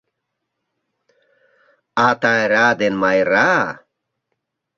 [2.05, 3.51] А Тайра ден Майра